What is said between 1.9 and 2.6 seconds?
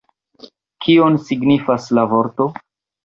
la vorto?